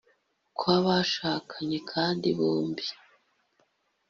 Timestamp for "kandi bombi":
1.91-2.85